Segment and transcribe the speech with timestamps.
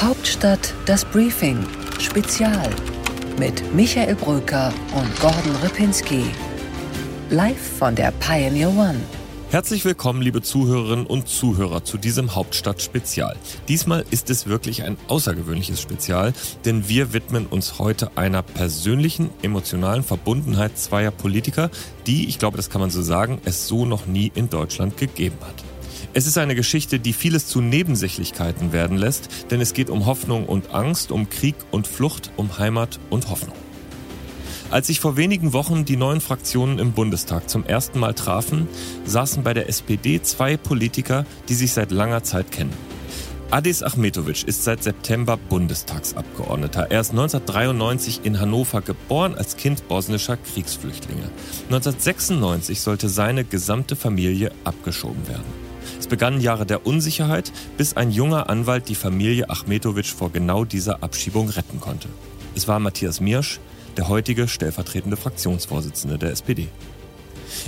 [0.00, 1.64] Hauptstadt das Briefing
[2.00, 2.68] Spezial
[3.38, 6.24] mit Michael Bröker und Gordon Ripinski.
[7.30, 9.00] Live von der Pioneer One.
[9.50, 13.36] Herzlich willkommen, liebe Zuhörerinnen und Zuhörer, zu diesem Hauptstadt-Spezial.
[13.68, 16.34] Diesmal ist es wirklich ein außergewöhnliches Spezial,
[16.64, 21.70] denn wir widmen uns heute einer persönlichen, emotionalen Verbundenheit zweier Politiker,
[22.08, 25.38] die, ich glaube, das kann man so sagen, es so noch nie in Deutschland gegeben
[25.40, 25.73] hat.
[26.16, 30.46] Es ist eine Geschichte, die vieles zu Nebensächlichkeiten werden lässt, denn es geht um Hoffnung
[30.46, 33.56] und Angst, um Krieg und Flucht, um Heimat und Hoffnung.
[34.70, 38.68] Als sich vor wenigen Wochen die neuen Fraktionen im Bundestag zum ersten Mal trafen,
[39.04, 42.72] saßen bei der SPD zwei Politiker, die sich seit langer Zeit kennen.
[43.50, 46.92] Adis Achmetovic ist seit September Bundestagsabgeordneter.
[46.92, 51.28] Er ist 1993 in Hannover geboren als Kind bosnischer Kriegsflüchtlinge.
[51.64, 55.63] 1996 sollte seine gesamte Familie abgeschoben werden.
[56.04, 61.02] Es begannen Jahre der Unsicherheit, bis ein junger Anwalt die Familie Achmetovic vor genau dieser
[61.02, 62.10] Abschiebung retten konnte.
[62.54, 63.58] Es war Matthias Miersch,
[63.96, 66.68] der heutige stellvertretende Fraktionsvorsitzende der SPD.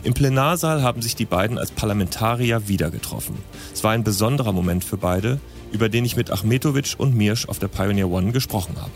[0.05, 3.39] Im Plenarsaal haben sich die beiden als Parlamentarier wieder getroffen.
[3.73, 5.41] Es war ein besonderer Moment für beide,
[5.73, 8.93] über den ich mit Achmetovic und Miersch auf der Pioneer One gesprochen habe.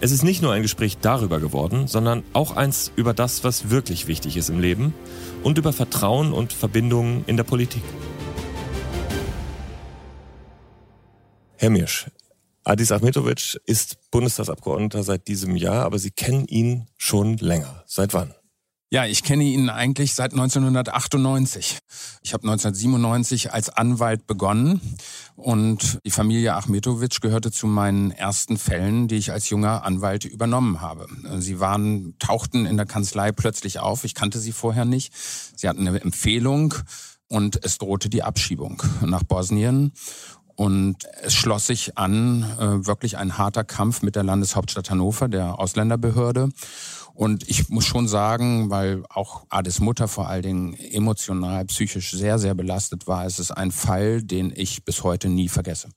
[0.00, 4.06] Es ist nicht nur ein Gespräch darüber geworden, sondern auch eins über das, was wirklich
[4.06, 4.94] wichtig ist im Leben
[5.42, 7.82] und über Vertrauen und Verbindungen in der Politik.
[11.58, 12.06] Herr Mirsch,
[12.64, 17.82] Adis Ahmetovic ist Bundestagsabgeordneter seit diesem Jahr, aber Sie kennen ihn schon länger.
[17.86, 18.34] Seit wann?
[18.90, 21.78] Ja, ich kenne ihn eigentlich seit 1998.
[22.22, 24.80] Ich habe 1997 als Anwalt begonnen
[25.34, 30.82] und die Familie Achmetovic gehörte zu meinen ersten Fällen, die ich als junger Anwalt übernommen
[30.82, 31.06] habe.
[31.38, 34.04] Sie waren, tauchten in der Kanzlei plötzlich auf.
[34.04, 35.12] Ich kannte sie vorher nicht.
[35.56, 36.74] Sie hatten eine Empfehlung
[37.28, 39.92] und es drohte die Abschiebung nach Bosnien.
[40.56, 45.58] Und es schloss sich an, äh, wirklich ein harter Kampf mit der Landeshauptstadt Hannover, der
[45.58, 46.48] Ausländerbehörde.
[47.12, 52.38] Und ich muss schon sagen, weil auch Ades Mutter vor allen Dingen emotional, psychisch sehr,
[52.38, 55.88] sehr belastet war, es ist ein Fall, den ich bis heute nie vergesse.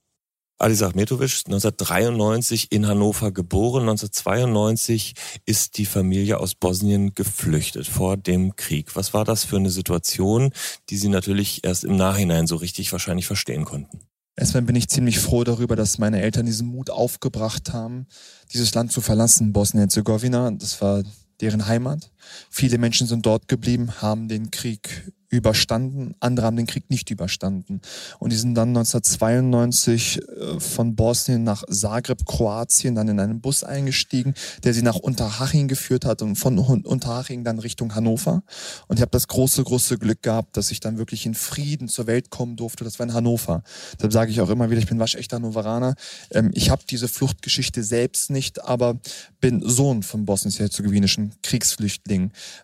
[0.62, 3.84] Adis Ahmetovic, 1993 in Hannover geboren.
[3.84, 5.14] 1992
[5.46, 8.94] ist die Familie aus Bosnien geflüchtet vor dem Krieg.
[8.98, 10.52] Was war das für eine Situation,
[10.90, 14.02] die Sie natürlich erst im Nachhinein so richtig wahrscheinlich verstehen konnten?
[14.40, 18.08] Erstmal bin ich ziemlich froh darüber, dass meine Eltern diesen Mut aufgebracht haben,
[18.54, 20.52] dieses Land zu verlassen, Bosnien-Herzegowina.
[20.52, 21.04] Das war
[21.42, 22.10] deren Heimat.
[22.50, 27.82] Viele Menschen sind dort geblieben, haben den Krieg überstanden, andere haben den Krieg nicht überstanden.
[28.18, 33.64] Und die sind dann 1992 äh, von Bosnien nach Zagreb, Kroatien, dann in einen Bus
[33.64, 38.42] eingestiegen, der sie nach Unterhaching geführt hat und von Unterhaching dann Richtung Hannover.
[38.88, 42.08] Und ich habe das große, große Glück gehabt, dass ich dann wirklich in Frieden zur
[42.08, 42.84] Welt kommen durfte.
[42.84, 43.64] Das war in Hannover.
[43.98, 45.96] Deshalb sage ich auch immer wieder, ich bin waschechter Hannoveraner.
[46.32, 48.98] Ähm, ich habe diese Fluchtgeschichte selbst nicht, aber
[49.42, 52.19] bin Sohn von bosnisch-herzegowinischen Kriegsflüchtlingen.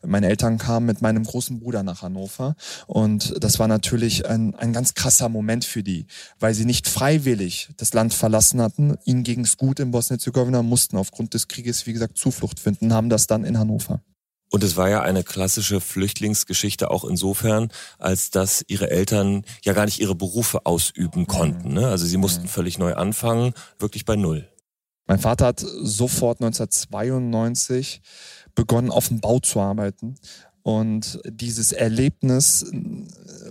[0.06, 2.56] Meine Eltern kamen mit meinem großen Bruder nach Hannover
[2.88, 6.06] und das war natürlich ein, ein ganz krasser Moment für die,
[6.40, 8.98] weil sie nicht freiwillig das Land verlassen hatten.
[9.06, 13.10] Ihnen ging es gut in Bosnien-Herzegowina, mussten aufgrund des Krieges, wie gesagt, Zuflucht finden, haben
[13.10, 14.02] das dann in Hannover.
[14.52, 19.86] Und es war ja eine klassische Flüchtlingsgeschichte auch insofern, als dass ihre Eltern ja gar
[19.86, 21.74] nicht ihre Berufe ausüben konnten.
[21.74, 21.88] Ne?
[21.88, 24.48] Also sie mussten völlig neu anfangen, wirklich bei Null.
[25.08, 28.02] Mein Vater hat sofort 1992
[28.56, 30.16] begonnen, auf dem Bau zu arbeiten.
[30.66, 32.66] Und dieses Erlebnis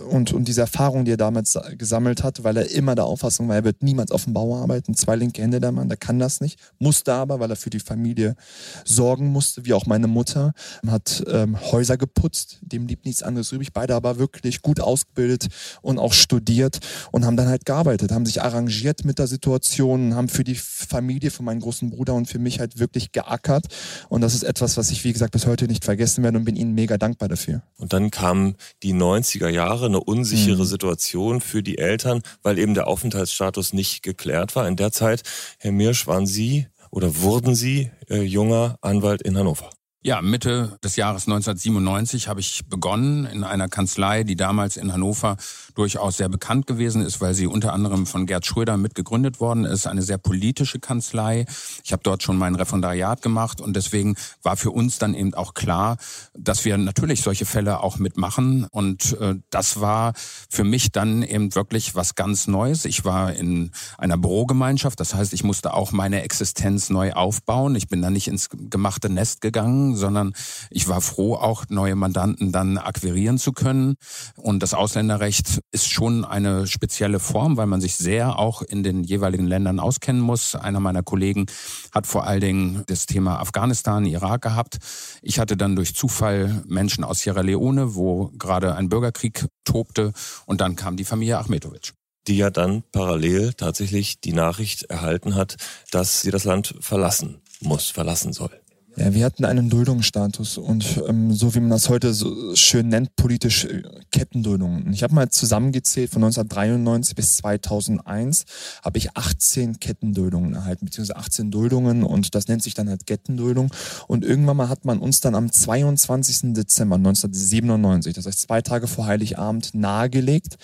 [0.09, 3.55] und, und diese Erfahrung, die er damals gesammelt hat, weil er immer der Auffassung war,
[3.55, 4.95] er wird niemals auf dem Bau arbeiten.
[4.95, 6.59] Zwei linke Hände der Mann, der kann das nicht.
[6.77, 8.35] Musste aber, weil er für die Familie
[8.83, 10.51] sorgen musste, wie auch meine Mutter,
[10.85, 13.71] hat ähm, Häuser geputzt, dem blieb nichts anderes übrig.
[13.71, 15.47] Beide aber wirklich gut ausgebildet
[15.81, 16.79] und auch studiert
[17.13, 21.31] und haben dann halt gearbeitet, haben sich arrangiert mit der Situation, haben für die Familie,
[21.31, 23.67] für meinen großen Bruder und für mich halt wirklich geackert.
[24.09, 26.57] Und das ist etwas, was ich, wie gesagt, bis heute nicht vergessen werde und bin
[26.57, 27.61] ihnen mega dankbar dafür.
[27.77, 30.67] Und dann kamen die 90er Jahre, eine unsichere mhm.
[30.67, 34.67] Situation für die Eltern, weil eben der Aufenthaltsstatus nicht geklärt war.
[34.67, 35.23] In der Zeit,
[35.59, 39.69] Herr Mirsch, waren Sie oder wurden Sie äh, junger Anwalt in Hannover?
[40.05, 45.35] Ja, Mitte des Jahres 1997 habe ich begonnen in einer Kanzlei, die damals in Hannover
[45.73, 49.87] durchaus sehr bekannt gewesen ist, weil sie unter anderem von Gerd Schröder mitgegründet worden ist.
[49.87, 51.47] Eine sehr politische Kanzlei.
[51.83, 55.55] Ich habe dort schon mein Referendariat gemacht und deswegen war für uns dann eben auch
[55.55, 55.97] klar,
[56.35, 58.67] dass wir natürlich solche Fälle auch mitmachen.
[58.69, 60.13] Und äh, das war
[60.49, 62.85] für mich dann eben wirklich was ganz Neues.
[62.85, 67.75] Ich war in einer Bürogemeinschaft, das heißt, ich musste auch meine Existenz neu aufbauen.
[67.75, 70.33] Ich bin da nicht ins gemachte Nest gegangen, sondern
[70.69, 73.95] ich war froh, auch neue Mandanten dann akquirieren zu können.
[74.35, 79.03] Und das Ausländerrecht ist schon eine spezielle Form, weil man sich sehr auch in den
[79.03, 80.55] jeweiligen Ländern auskennen muss.
[80.55, 81.45] Einer meiner Kollegen
[81.91, 84.77] hat vor allen Dingen das Thema Afghanistan, Irak gehabt.
[85.21, 90.13] Ich hatte dann durch Zufall Menschen aus Sierra Leone, wo gerade ein Bürgerkrieg tobte.
[90.45, 91.93] Und dann kam die Familie Ahmetovic
[92.27, 95.57] die ja dann parallel tatsächlich die Nachricht erhalten hat,
[95.91, 98.61] dass sie das Land verlassen muss, verlassen soll.
[98.97, 103.13] Ja, wir hatten einen Duldungsstatus und ähm, so wie man das heute so schön nennt,
[103.17, 104.93] politisch äh, Kettenduldungen.
[104.93, 108.45] Ich habe mal zusammengezählt, von 1993 bis 2001
[108.83, 113.69] habe ich 18 Kettenduldungen erhalten, beziehungsweise 18 Duldungen und das nennt sich dann halt Kettenduldung.
[114.07, 116.53] Und irgendwann mal hat man uns dann am 22.
[116.53, 120.55] Dezember 1997, das heißt zwei Tage vor Heiligabend, nahegelegt,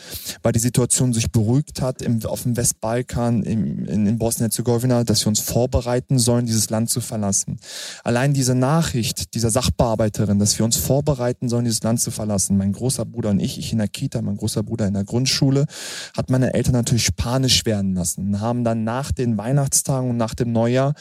[0.42, 5.26] weil die Situation sich beruhigt hat im, auf dem Westbalkan, im, in, in Bosnien-Herzegowina, dass
[5.26, 7.60] wir uns vorbereiten sollen, dieses Land zu verlassen.
[8.06, 12.56] Allein allein diese Nachricht dieser Sachbearbeiterin, dass wir uns vorbereiten sollen, dieses Land zu verlassen,
[12.56, 15.66] mein großer Bruder und ich, ich in der Kita, mein großer Bruder in der Grundschule,
[16.16, 20.36] hat meine Eltern natürlich panisch werden lassen und haben dann nach den Weihnachtstagen und nach
[20.36, 20.94] dem Neujahr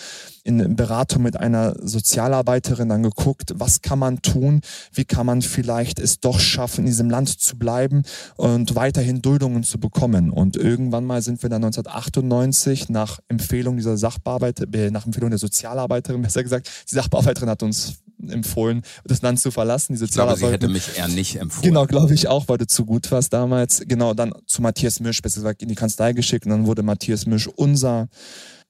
[0.45, 4.61] in Beratung mit einer Sozialarbeiterin dann geguckt, was kann man tun,
[4.93, 8.03] wie kann man vielleicht es doch schaffen, in diesem Land zu bleiben
[8.37, 10.31] und weiterhin Duldungen zu bekommen.
[10.31, 15.39] Und irgendwann mal sind wir dann 1998 nach Empfehlung dieser Sachbearbeiterin, äh, nach Empfehlung der
[15.39, 17.95] Sozialarbeiterin, besser gesagt, die Sachbearbeiterin hat uns
[18.29, 19.97] empfohlen, das Land zu verlassen.
[19.97, 21.69] Die ich glaube, sie hätte mich eher nicht empfohlen.
[21.69, 23.83] Genau, glaube ich auch, weil du zu gut warst damals.
[23.87, 27.27] Genau, dann zu Matthias Misch, besser gesagt, in die Kanzlei geschickt und dann wurde Matthias
[27.27, 28.09] Misch unser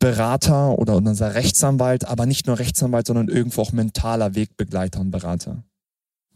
[0.00, 5.62] Berater oder unser Rechtsanwalt, aber nicht nur Rechtsanwalt, sondern irgendwo auch mentaler Wegbegleiter und Berater.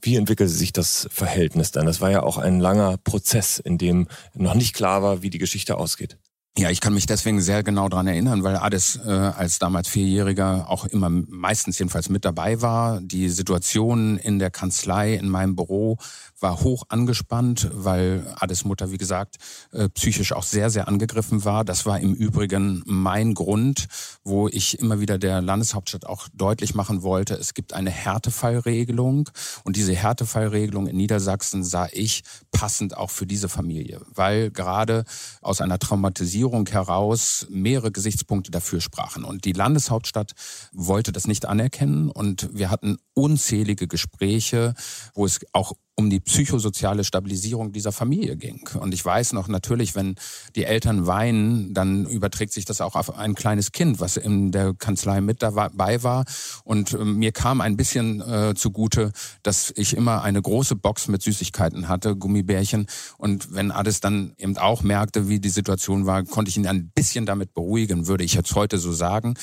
[0.03, 1.87] Wie entwickelte sich das Verhältnis dann?
[1.87, 5.39] Das war ja auch ein langer Prozess, in dem noch nicht klar war, wie die
[5.39, 6.19] Geschichte ausgeht.
[6.57, 10.71] Ja, ich kann mich deswegen sehr genau dran erinnern, weil Ades äh, als damals Vierjähriger
[10.71, 13.01] auch immer meistens jedenfalls mit dabei war.
[13.01, 15.99] Die Situation in der Kanzlei, in meinem Büro
[16.39, 19.39] war hoch angespannt, weil Ades Mutter, wie gesagt,
[19.73, 21.65] äh, psychisch auch sehr, sehr angegriffen war.
[21.65, 23.89] Das war im Übrigen mein Grund,
[24.23, 29.29] wo ich immer wieder der Landeshauptstadt auch deutlich machen wollte, es gibt eine Härtefallregelung
[29.65, 32.23] und diese Härtefallregelung in Niedersachsen sah ich
[32.53, 35.05] passend auch für diese Familie, weil gerade
[35.41, 39.25] aus einer Traumatisierung heraus mehrere Gesichtspunkte dafür sprachen.
[39.25, 40.33] Und die Landeshauptstadt
[40.73, 44.75] wollte das nicht anerkennen und wir hatten unzählige Gespräche,
[45.15, 48.69] wo es auch um die psychosoziale Stabilisierung dieser Familie ging.
[48.81, 50.17] Und ich weiß noch natürlich, wenn
[50.57, 54.75] die Eltern weinen, dann überträgt sich das auch auf ein kleines Kind, was in der
[54.75, 56.25] Kanzlei mit dabei war.
[56.65, 59.13] Und äh, mir kam ein bisschen äh, zugute,
[59.45, 62.87] dass ich immer eine große Box mit Süßigkeiten hatte, Gummibärchen.
[63.17, 66.91] Und wenn Ades dann eben auch merkte, wie die Situation war, konnte ich ihn ein
[66.91, 69.35] bisschen damit beruhigen, würde ich jetzt heute so sagen.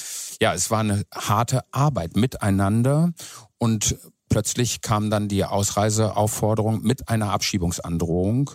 [0.42, 3.14] Ja, es war eine harte Arbeit miteinander
[3.58, 3.96] und
[4.32, 8.52] plötzlich kam dann die Ausreiseaufforderung mit einer Abschiebungsandrohung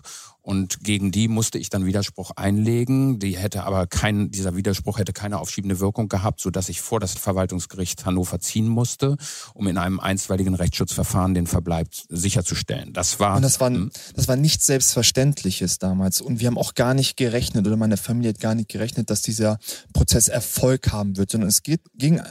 [0.47, 3.19] und gegen die musste ich dann Widerspruch einlegen.
[3.19, 7.01] Die hätte aber kein, dieser Widerspruch hätte keine aufschiebende Wirkung gehabt, so dass ich vor
[7.01, 9.17] das Verwaltungsgericht Hannover ziehen musste,
[9.55, 12.93] um in einem einstweiligen Rechtsschutzverfahren den Verbleib sicherzustellen.
[12.93, 13.91] Das war, und das war, hm?
[14.15, 16.21] das war nichts Selbstverständliches damals.
[16.21, 19.23] Und wir haben auch gar nicht gerechnet oder meine Familie hat gar nicht gerechnet, dass
[19.23, 19.59] dieser
[19.93, 22.23] Prozess Erfolg haben wird, sondern es geht, ging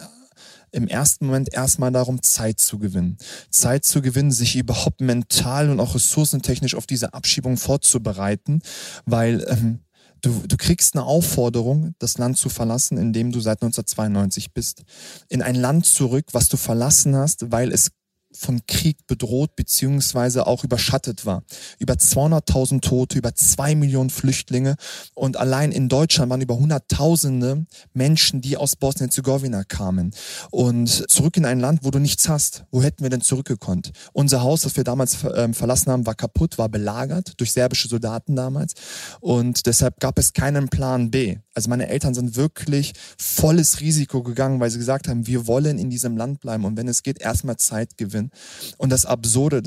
[0.76, 3.18] im ersten Moment erstmal darum, Zeit zu gewinnen.
[3.50, 8.62] Zeit zu gewinnen, sich überhaupt mental und auch ressourcentechnisch auf diese Abschiebung vorzubereiten,
[9.06, 9.80] weil ähm,
[10.22, 14.84] du, du kriegst eine Aufforderung, das Land zu verlassen, in dem du seit 1992 bist.
[15.30, 17.92] In ein Land zurück, was du verlassen hast, weil es
[18.38, 21.44] von Krieg bedroht beziehungsweise auch überschattet war.
[21.80, 24.76] Über 200.000 Tote, über zwei Millionen Flüchtlinge
[25.14, 30.12] und allein in Deutschland waren über Hunderttausende Menschen, die aus Bosnien-Herzegowina kamen.
[30.52, 32.66] Und zurück in ein Land, wo du nichts hast.
[32.72, 33.92] Wo hätten wir denn zurückgekonnt?
[34.14, 38.36] Unser Haus, das wir damals äh, verlassen haben, war kaputt, war belagert durch serbische Soldaten
[38.36, 38.74] damals.
[39.20, 41.38] Und deshalb gab es keinen Plan B.
[41.56, 45.90] Also meine Eltern sind wirklich volles Risiko gegangen, weil sie gesagt haben, wir wollen in
[45.90, 48.30] diesem Land bleiben und wenn es geht, erstmal Zeit gewinnen.
[48.78, 49.64] Und das Absurde,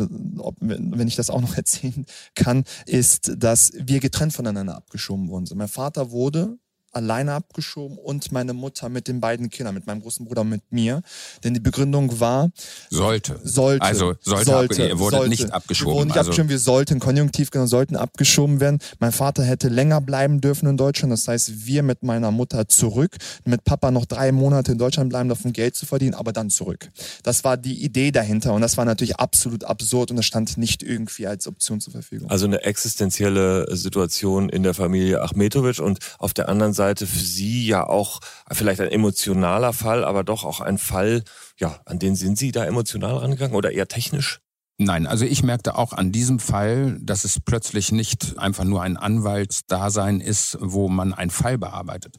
[0.60, 2.04] wenn ich das auch noch erzählen
[2.34, 5.48] kann, ist, dass wir getrennt voneinander abgeschoben wurden.
[5.56, 6.58] Mein Vater wurde
[6.92, 10.62] alleine abgeschoben und meine Mutter mit den beiden Kindern, mit meinem großen Bruder und mit
[10.70, 11.02] mir.
[11.44, 12.50] Denn die Begründung war
[12.90, 13.38] sollte.
[13.44, 13.84] Sollte.
[13.84, 15.30] Also sollte, sollte ihr wurdet sollte.
[15.30, 15.92] nicht abgeschoben.
[15.92, 16.30] Wir wurden nicht also.
[16.30, 18.78] abgeschoben, wir sollten, konjunktiv genau, sollten abgeschoben werden.
[18.98, 21.12] Mein Vater hätte länger bleiben dürfen in Deutschland.
[21.12, 25.28] Das heißt, wir mit meiner Mutter zurück, mit Papa noch drei Monate in Deutschland bleiben,
[25.28, 26.88] davon Geld zu verdienen, aber dann zurück.
[27.22, 30.82] Das war die Idee dahinter und das war natürlich absolut absurd und das stand nicht
[30.82, 32.30] irgendwie als Option zur Verfügung.
[32.30, 37.18] Also eine existenzielle Situation in der Familie Achmetovic und auf der anderen Seite Seite für
[37.18, 38.20] Sie ja auch
[38.50, 41.24] vielleicht ein emotionaler Fall, aber doch auch ein Fall,
[41.58, 44.40] ja, an den sind Sie da emotional rangegangen oder eher technisch?
[44.80, 48.96] Nein, also ich merkte auch an diesem Fall, dass es plötzlich nicht einfach nur ein
[48.96, 52.14] Anwaltsdasein ist, wo man einen Fall bearbeitet,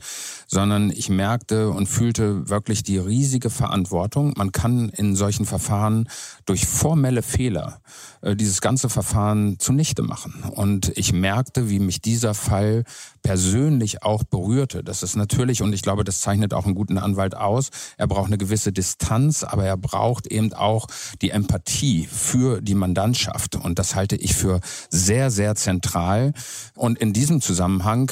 [0.45, 4.33] sondern ich merkte und fühlte wirklich die riesige Verantwortung.
[4.35, 6.09] Man kann in solchen Verfahren
[6.45, 7.79] durch formelle Fehler
[8.19, 10.43] äh, dieses ganze Verfahren zunichte machen.
[10.43, 12.83] Und ich merkte, wie mich dieser Fall
[13.23, 14.83] persönlich auch berührte.
[14.83, 18.27] Das ist natürlich, und ich glaube, das zeichnet auch einen guten Anwalt aus, er braucht
[18.27, 20.87] eine gewisse Distanz, aber er braucht eben auch
[21.21, 23.55] die Empathie für die Mandantschaft.
[23.55, 26.33] Und das halte ich für sehr, sehr zentral.
[26.75, 28.11] Und in diesem Zusammenhang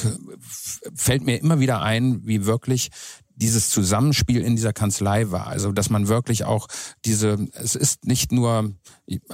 [0.96, 2.90] fällt mir immer wieder ein, wie wirklich
[3.38, 5.48] dieses Zusammenspiel in dieser Kanzlei war.
[5.48, 6.68] Also, dass man wirklich auch
[7.06, 8.72] diese, es ist nicht nur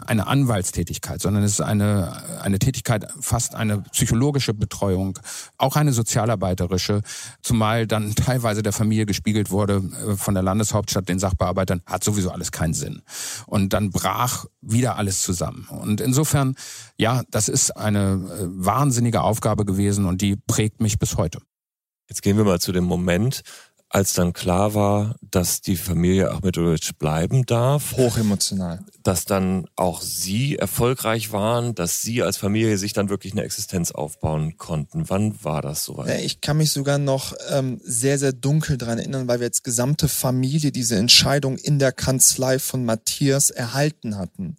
[0.06, 5.18] eine Anwaltstätigkeit, sondern es ist eine, eine Tätigkeit, fast eine psychologische Betreuung,
[5.58, 7.02] auch eine sozialarbeiterische,
[7.42, 12.32] zumal dann teilweise der Familie gespiegelt wurde äh, von der Landeshauptstadt, den Sachbearbeitern, hat sowieso
[12.32, 13.02] alles keinen Sinn.
[13.48, 15.68] Und dann brach wieder alles zusammen.
[15.70, 16.56] Und insofern,
[16.98, 21.40] ja, das ist eine äh, wahnsinnige Aufgabe gewesen und die prägt mich bis heute.
[22.10, 23.44] Jetzt gehen wir mal zu dem Moment,
[23.94, 27.96] als dann klar war, dass die Familie Ahmedovich bleiben darf.
[27.96, 33.44] Hochemotional dass dann auch Sie erfolgreich waren, dass Sie als Familie sich dann wirklich eine
[33.44, 35.10] Existenz aufbauen konnten.
[35.10, 36.22] Wann war das soweit?
[36.24, 40.08] Ich kann mich sogar noch ähm, sehr, sehr dunkel dran erinnern, weil wir als gesamte
[40.08, 44.56] Familie diese Entscheidung in der Kanzlei von Matthias erhalten hatten.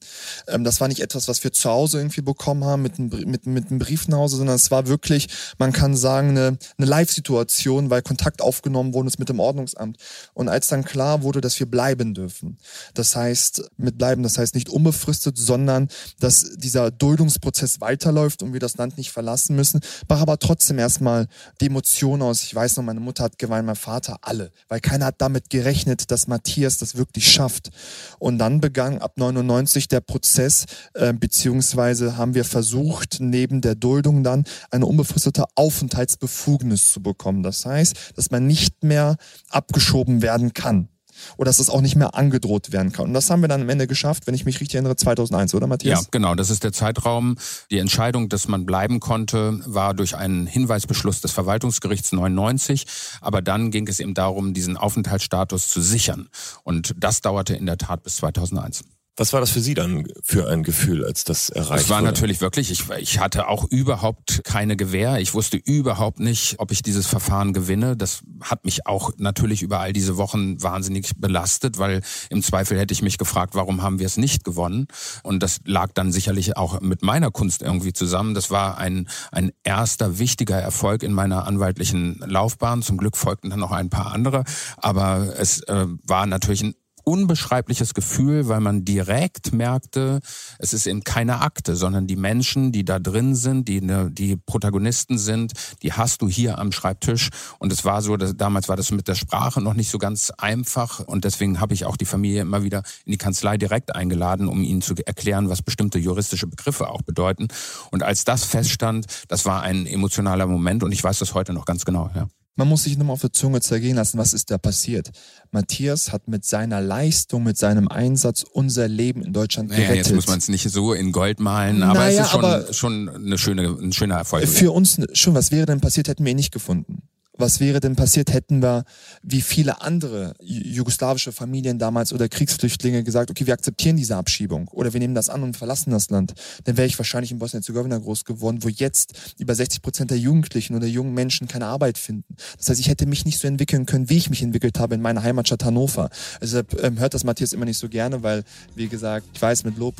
[0.46, 3.46] Ähm, das war nicht etwas, was wir zu Hause irgendwie bekommen haben mit einem, mit,
[3.46, 7.88] mit einem Brief nach Hause, sondern es war wirklich, man kann sagen, eine, eine Live-Situation,
[7.88, 9.98] weil Kontakt aufgenommen worden ist mit dem Ordnungsamt.
[10.34, 12.58] Und als dann klar wurde, dass wir bleiben dürfen,
[12.94, 15.88] das heißt, mit bleiben, das heißt nicht unbefristet, sondern
[16.20, 19.80] dass dieser Duldungsprozess weiterläuft und wir das Land nicht verlassen müssen.
[20.08, 21.26] Mach aber trotzdem erstmal
[21.60, 22.42] die Emotionen aus.
[22.42, 26.10] Ich weiß noch, meine Mutter hat geweint, mein Vater alle, weil keiner hat damit gerechnet,
[26.10, 27.70] dass Matthias das wirklich schafft.
[28.18, 30.64] Und dann begann ab 99 der Prozess,
[30.94, 37.42] äh, beziehungsweise haben wir versucht, neben der Duldung dann eine unbefristete Aufenthaltsbefugnis zu bekommen.
[37.42, 39.13] Das heißt, dass man nicht mehr
[39.50, 40.88] abgeschoben werden kann
[41.36, 43.06] oder dass es auch nicht mehr angedroht werden kann.
[43.06, 45.66] Und das haben wir dann am Ende geschafft, wenn ich mich richtig erinnere, 2001, oder
[45.66, 46.02] Matthias?
[46.02, 46.34] Ja, genau.
[46.34, 47.36] Das ist der Zeitraum.
[47.70, 52.86] Die Entscheidung, dass man bleiben konnte, war durch einen Hinweisbeschluss des Verwaltungsgerichts 99.
[53.20, 56.28] Aber dann ging es eben darum, diesen Aufenthaltsstatus zu sichern.
[56.62, 58.84] Und das dauerte in der Tat bis 2001.
[59.16, 61.80] Was war das für Sie dann für ein Gefühl, als das erreicht wurde?
[61.80, 62.06] Es war wurde?
[62.06, 65.20] natürlich wirklich, ich, ich hatte auch überhaupt keine Gewähr.
[65.20, 67.96] Ich wusste überhaupt nicht, ob ich dieses Verfahren gewinne.
[67.96, 72.92] Das hat mich auch natürlich über all diese Wochen wahnsinnig belastet, weil im Zweifel hätte
[72.92, 74.88] ich mich gefragt, warum haben wir es nicht gewonnen?
[75.22, 78.34] Und das lag dann sicherlich auch mit meiner Kunst irgendwie zusammen.
[78.34, 82.82] Das war ein, ein erster wichtiger Erfolg in meiner anwaltlichen Laufbahn.
[82.82, 84.42] Zum Glück folgten dann noch ein paar andere.
[84.76, 90.20] Aber es äh, war natürlich ein unbeschreibliches Gefühl, weil man direkt merkte,
[90.58, 94.36] es ist eben keine Akte, sondern die Menschen, die da drin sind, die ne, die
[94.36, 97.28] Protagonisten sind, die hast du hier am Schreibtisch.
[97.58, 100.30] Und es war so, dass, damals war das mit der Sprache noch nicht so ganz
[100.38, 104.48] einfach und deswegen habe ich auch die Familie immer wieder in die Kanzlei direkt eingeladen,
[104.48, 107.48] um ihnen zu erklären, was bestimmte juristische Begriffe auch bedeuten.
[107.90, 111.64] Und als das feststand, das war ein emotionaler Moment und ich weiß das heute noch
[111.64, 112.10] ganz genau.
[112.14, 112.28] Ja.
[112.56, 115.10] Man muss sich nur mal auf der Zunge zergehen lassen, was ist da passiert.
[115.50, 119.88] Matthias hat mit seiner Leistung, mit seinem Einsatz unser Leben in Deutschland gerettet.
[119.88, 123.06] Naja, jetzt muss man es nicht so in Gold malen, aber naja, es ist schon,
[123.08, 124.46] schon eine schöne, ein schöner Erfolg.
[124.46, 127.02] Für uns schon, was wäre denn passiert, hätten wir ihn nicht gefunden
[127.36, 128.84] was wäre denn passiert, hätten wir
[129.22, 134.92] wie viele andere jugoslawische Familien damals oder Kriegsflüchtlinge gesagt, okay, wir akzeptieren diese Abschiebung oder
[134.92, 136.34] wir nehmen das an und verlassen das Land.
[136.64, 140.76] Dann wäre ich wahrscheinlich in Bosnien-Herzegowina groß geworden, wo jetzt über 60 Prozent der Jugendlichen
[140.76, 142.36] oder jungen Menschen keine Arbeit finden.
[142.56, 145.02] Das heißt, ich hätte mich nicht so entwickeln können, wie ich mich entwickelt habe in
[145.02, 146.10] meiner Heimatstadt Hannover.
[146.40, 148.44] Also ähm, hört das Matthias immer nicht so gerne, weil,
[148.76, 149.96] wie gesagt, ich weiß mit Lob,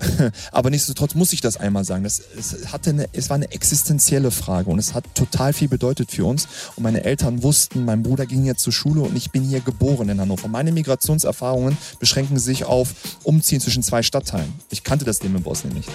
[0.52, 2.04] aber nichtsdestotrotz muss ich das einmal sagen.
[2.04, 6.12] Das, es, hatte eine, es war eine existenzielle Frage und es hat total viel bedeutet
[6.12, 6.46] für uns.
[6.76, 10.10] Und meine Eltern wussten, mein Bruder ging hier zur Schule und ich bin hier geboren
[10.10, 10.46] in Hannover.
[10.48, 14.52] Meine Migrationserfahrungen beschränken sich auf Umziehen zwischen zwei Stadtteilen.
[14.70, 15.88] Ich kannte das Leben in Bosnien nicht.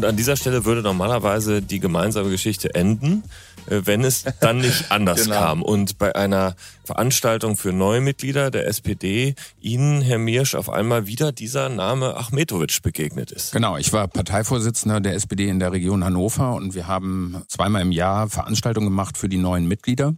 [0.00, 3.22] Und an dieser Stelle würde normalerweise die gemeinsame Geschichte enden,
[3.66, 5.36] äh, wenn es dann nicht anders genau.
[5.36, 5.62] kam.
[5.62, 11.32] Und bei einer Veranstaltung für neue Mitglieder der SPD Ihnen, Herr Miersch, auf einmal wieder
[11.32, 13.52] dieser Name Achmetovic begegnet ist.
[13.52, 17.92] Genau, ich war Parteivorsitzender der SPD in der Region Hannover und wir haben zweimal im
[17.92, 20.14] Jahr Veranstaltungen gemacht für die neuen Mitglieder.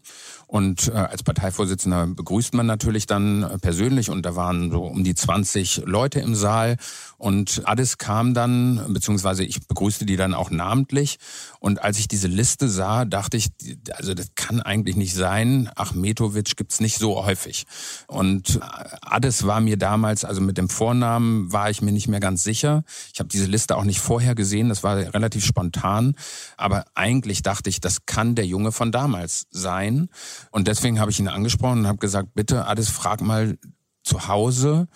[0.46, 5.02] Und äh, als Parteivorsitzender begrüßt man natürlich dann äh, persönlich und da waren so um
[5.02, 6.76] die 20 Leute im Saal
[7.22, 11.20] und alles kam dann, beziehungsweise ich begrüßte die dann auch namentlich.
[11.60, 13.50] Und als ich diese Liste sah, dachte ich,
[13.92, 15.70] also das kann eigentlich nicht sein.
[15.76, 17.64] Achmetovic gibt's nicht so häufig.
[18.08, 18.58] Und
[19.02, 22.82] Ades war mir damals, also mit dem Vornamen war ich mir nicht mehr ganz sicher.
[23.14, 26.16] Ich habe diese Liste auch nicht vorher gesehen, das war relativ spontan.
[26.56, 30.08] Aber eigentlich dachte ich, das kann der Junge von damals sein.
[30.50, 33.58] Und deswegen habe ich ihn angesprochen und habe gesagt, bitte, Ades, frag mal
[34.02, 34.88] zu Hause,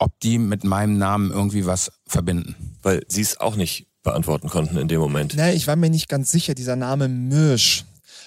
[0.00, 2.56] ob die mit meinem Namen irgendwie was verbinden.
[2.82, 5.36] Weil sie es auch nicht beantworten konnten in dem Moment.
[5.36, 7.84] Nee, ich war mir nicht ganz sicher, dieser Name Mirsch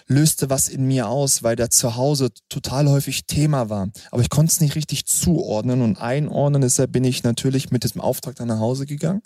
[0.08, 3.89] löste was in mir aus, weil der zu Hause total häufig Thema war.
[4.12, 6.62] Aber ich konnte es nicht richtig zuordnen und einordnen.
[6.62, 9.22] Deshalb bin ich natürlich mit diesem Auftrag dann nach Hause gegangen.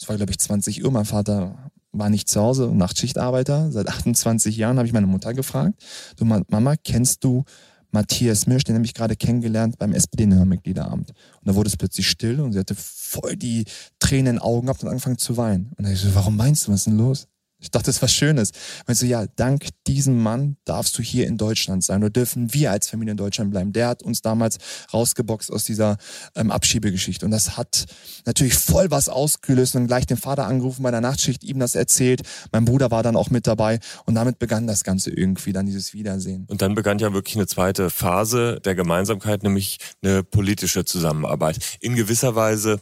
[0.00, 0.90] Es war, glaube ich, 20 Uhr.
[0.90, 3.70] Mein Vater war nicht zu Hause, Nachtschichtarbeiter.
[3.72, 5.74] Seit 28 Jahren habe ich meine Mutter gefragt.
[6.16, 7.44] Du Mama, kennst du
[7.90, 11.10] Matthias Mirsch, den habe ich gerade kennengelernt beim SPD-Mitgliederabend.
[11.10, 11.16] Und
[11.48, 13.64] da wurde es plötzlich still und sie hatte voll die
[13.98, 15.72] Tränen in den Augen gehabt und angefangen zu weinen.
[15.76, 17.28] Und da ich so, warum meinst du, was ist denn los?
[17.58, 18.52] Ich dachte, das war Schönes.
[18.86, 22.70] Meinst du, ja, dank diesem Mann darfst du hier in Deutschland sein oder dürfen wir
[22.70, 23.72] als Familie in Deutschland bleiben.
[23.72, 24.58] Der hat uns damals
[24.92, 25.96] rausgeboxt aus dieser
[26.34, 27.24] ähm, Abschiebegeschichte.
[27.24, 27.86] Und das hat
[28.26, 32.22] natürlich voll was ausgelöst und gleich den Vater angerufen bei der Nachtschicht, ihm das erzählt.
[32.52, 35.94] Mein Bruder war dann auch mit dabei und damit begann das Ganze irgendwie, dann dieses
[35.94, 36.44] Wiedersehen.
[36.48, 41.58] Und dann begann ja wirklich eine zweite Phase der Gemeinsamkeit, nämlich eine politische Zusammenarbeit.
[41.80, 42.80] In gewisser Weise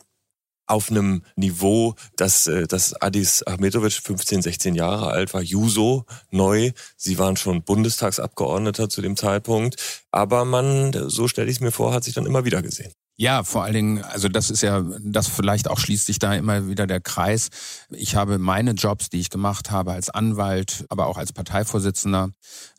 [0.67, 6.73] auf einem Niveau, dass, äh, dass Adis Ahmetovic 15, 16 Jahre alt war, Juso neu.
[6.97, 9.77] Sie waren schon Bundestagsabgeordneter zu dem Zeitpunkt.
[10.11, 12.93] Aber man, so stelle ich es mir vor, hat sich dann immer wieder gesehen.
[13.17, 16.67] Ja, vor allen Dingen, also das ist ja, das vielleicht auch schließt sich da immer
[16.67, 17.49] wieder der Kreis.
[17.91, 22.31] Ich habe meine Jobs, die ich gemacht habe als Anwalt, aber auch als Parteivorsitzender,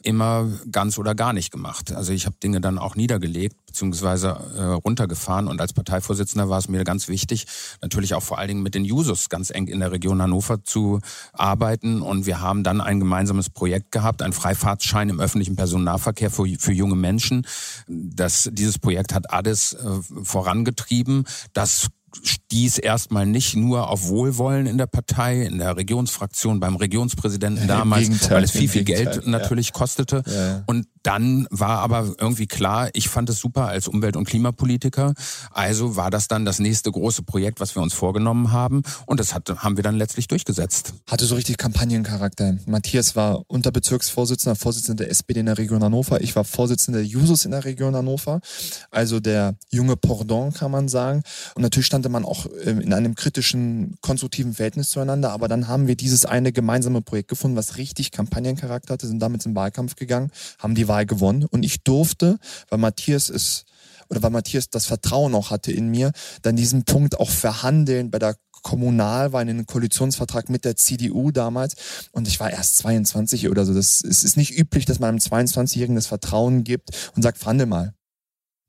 [0.06, 1.92] immer ganz oder gar nicht gemacht.
[1.92, 6.70] Also ich habe Dinge dann auch niedergelegt beziehungsweise äh, runtergefahren und als Parteivorsitzender war es
[6.70, 7.46] mir ganz wichtig,
[7.82, 11.02] natürlich auch vor allen Dingen mit den Jusos ganz eng in der Region Hannover zu
[11.34, 16.46] arbeiten und wir haben dann ein gemeinsames Projekt gehabt, ein Freifahrtschein im öffentlichen Personennahverkehr für,
[16.58, 17.46] für junge Menschen.
[17.88, 21.26] Das, dieses Projekt hat ADES äh, vorangetrieben.
[21.52, 21.90] Das
[22.24, 28.30] stieß erstmal nicht nur auf Wohlwollen in der Partei, in der Regionsfraktion, beim Regionspräsidenten damals,
[28.30, 30.24] weil es viel, viel Geld natürlich kostete.
[30.66, 35.14] Und dann war aber irgendwie klar, ich fand es super als Umwelt- und Klimapolitiker.
[35.52, 38.82] Also war das dann das nächste große Projekt, was wir uns vorgenommen haben.
[39.06, 40.94] Und das hat, haben wir dann letztlich durchgesetzt.
[41.08, 42.58] Hatte so richtig Kampagnencharakter.
[42.66, 46.22] Matthias war Unterbezirksvorsitzender, Vorsitzender der SPD in der Region Hannover.
[46.22, 48.42] Ich war Vorsitzender der Jusos in der Region Hannover.
[48.90, 51.22] Also der junge Pordon, kann man sagen.
[51.54, 55.34] Und natürlich stand man auch ähm, in einem kritischen, konstruktiven Verhältnis zueinander.
[55.34, 59.44] Aber dann haben wir dieses eine gemeinsame Projekt gefunden, was richtig Kampagnencharakter hatte, sind damit
[59.44, 61.46] zum Wahlkampf gegangen, haben die Wahl gewonnen.
[61.46, 62.38] Und ich durfte,
[62.70, 63.66] weil Matthias es
[64.08, 66.12] oder weil Matthias das Vertrauen auch hatte in mir,
[66.44, 71.76] dann diesen Punkt auch verhandeln bei der Kommunalwahl in den Koalitionsvertrag mit der CDU damals.
[72.12, 73.74] Und ich war erst 22 oder so.
[73.74, 77.66] Das es ist nicht üblich, dass man einem 22-Jährigen das Vertrauen gibt und sagt, verhandel
[77.66, 77.95] mal.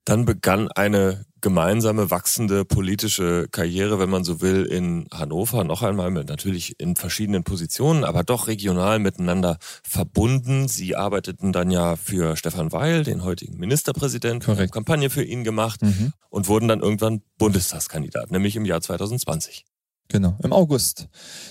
[0.07, 6.13] Dann begann eine gemeinsame wachsende politische Karriere, wenn man so will, in Hannover noch einmal
[6.13, 10.69] mit natürlich in verschiedenen Positionen, aber doch regional miteinander verbunden.
[10.69, 14.73] Sie arbeiteten dann ja für Stefan Weil, den heutigen Ministerpräsidenten, Korrekt.
[14.73, 16.13] Kampagne für ihn gemacht mhm.
[16.31, 19.65] und wurden dann irgendwann Bundestagskandidat, nämlich im Jahr 2020.
[20.07, 21.09] Genau, im August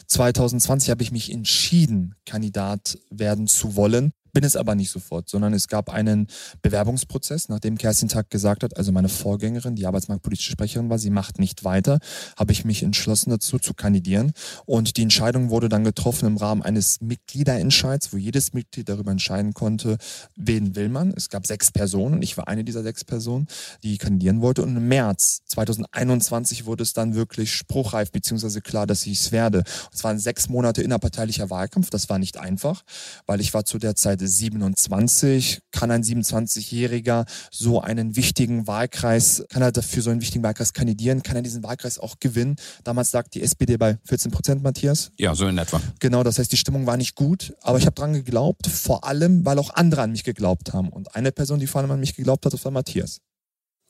[0.08, 4.14] 2020 habe ich mich entschieden, Kandidat werden zu wollen.
[4.36, 6.28] Bin es aber nicht sofort, sondern es gab einen
[6.62, 11.40] Bewerbungsprozess, nachdem Kerstin Tag gesagt hat, also meine Vorgängerin, die arbeitsmarktpolitische Sprecherin war, sie macht
[11.40, 12.00] nicht weiter,
[12.38, 14.34] habe ich mich entschlossen dazu zu kandidieren.
[14.66, 19.54] Und die Entscheidung wurde dann getroffen im Rahmen eines Mitgliederentscheids, wo jedes Mitglied darüber entscheiden
[19.54, 19.98] konnte,
[20.36, 21.14] wen will man.
[21.16, 23.48] Es gab sechs Personen, ich war eine dieser sechs Personen,
[23.84, 24.64] die kandidieren wollte.
[24.64, 29.64] Und im März 2021 wurde es dann wirklich spruchreif, beziehungsweise klar, dass ich es werde.
[29.94, 32.84] Es waren sechs Monate innerparteilicher Wahlkampf, das war nicht einfach,
[33.28, 35.60] weil ich war zu der Zeit 27.
[35.72, 41.24] Kann ein 27-Jähriger so einen wichtigen Wahlkreis, kann er dafür so einen wichtigen Wahlkreis kandidieren?
[41.24, 42.56] Kann er diesen Wahlkreis auch gewinnen?
[42.84, 45.12] Damals lag die SPD bei 14 Prozent, Matthias.
[45.18, 45.82] Ja, so in etwa.
[46.00, 49.46] Genau, das heißt, die Stimmung war nicht gut, aber ich habe dran geglaubt, vor allem,
[49.46, 50.90] weil auch andere an mich geglaubt haben.
[50.90, 53.22] Und eine Person, die vor allem an mich geglaubt hat, das war Matthias.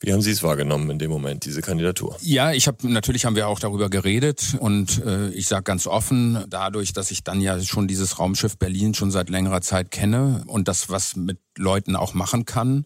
[0.06, 2.16] Wie haben Sie es wahrgenommen in dem Moment, diese Kandidatur?
[2.20, 6.44] Ja, ich habe natürlich haben wir auch darüber geredet und äh, ich sage ganz offen,
[6.48, 10.68] dadurch, dass ich dann ja schon dieses Raumschiff Berlin schon seit längerer Zeit kenne und
[10.68, 12.84] das was mit Leuten auch machen kann,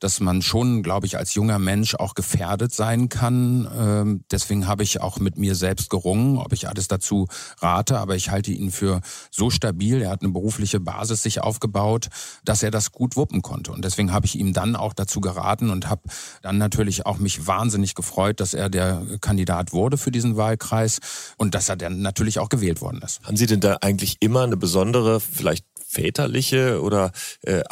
[0.00, 3.68] dass man schon, glaube ich, als junger Mensch auch gefährdet sein kann.
[3.76, 8.16] Ähm, deswegen habe ich auch mit mir selbst gerungen, ob ich alles dazu rate, aber
[8.16, 12.08] ich halte ihn für so stabil, er hat eine berufliche Basis sich aufgebaut,
[12.44, 15.70] dass er das gut wuppen konnte und deswegen habe ich ihm dann auch dazu geraten
[15.70, 16.02] und habe
[16.42, 21.00] dann natürlich auch mich wahnsinnig gefreut, dass er der Kandidat wurde für diesen Wahlkreis
[21.36, 23.20] und dass er dann natürlich auch gewählt worden ist.
[23.24, 27.62] Haben Sie denn da eigentlich immer eine besondere, vielleicht väterliche oder äh,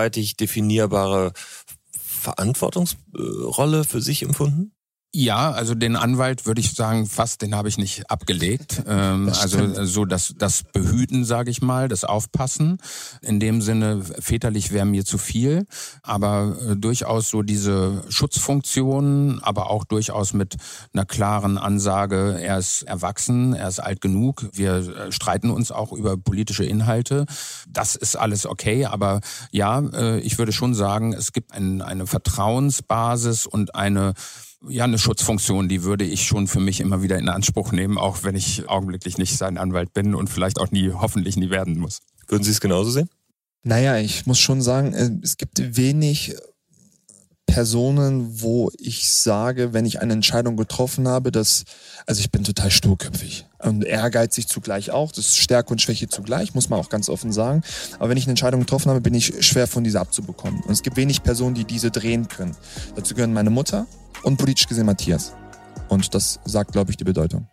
[0.00, 1.32] anderweitig definierbare
[1.92, 4.72] Verantwortungsrolle für sich empfunden?
[5.12, 8.82] Ja, also den Anwalt würde ich sagen, fast den habe ich nicht abgelegt.
[8.90, 12.78] Ähm, also so das, das Behüten, sage ich mal, das Aufpassen.
[13.20, 15.66] In dem Sinne, väterlich wäre mir zu viel,
[16.02, 20.56] aber äh, durchaus so diese Schutzfunktion, aber auch durchaus mit
[20.92, 25.92] einer klaren Ansage, er ist erwachsen, er ist alt genug, wir äh, streiten uns auch
[25.92, 27.26] über politische Inhalte.
[27.68, 29.20] Das ist alles okay, aber
[29.52, 34.14] ja, äh, ich würde schon sagen, es gibt ein, eine Vertrauensbasis und eine
[34.68, 38.24] ja, eine Schutzfunktion, die würde ich schon für mich immer wieder in Anspruch nehmen, auch
[38.24, 42.00] wenn ich augenblicklich nicht sein Anwalt bin und vielleicht auch nie, hoffentlich nie werden muss.
[42.28, 43.08] Würden Sie es genauso sehen?
[43.62, 46.34] Naja, ich muss schon sagen, äh, es gibt wenig
[47.50, 51.64] Personen, wo ich sage, wenn ich eine Entscheidung getroffen habe, dass,
[52.06, 56.54] also ich bin total sturköpfig und ehrgeizig zugleich auch, das ist Stärke und Schwäche zugleich,
[56.54, 57.62] muss man auch ganz offen sagen.
[57.98, 60.60] Aber wenn ich eine Entscheidung getroffen habe, bin ich schwer von dieser abzubekommen.
[60.60, 62.56] Und es gibt wenig Personen, die diese drehen können.
[62.94, 63.86] Dazu gehören meine Mutter
[64.22, 65.32] und politisch gesehen Matthias.
[65.88, 67.48] Und das sagt, glaube ich, die Bedeutung.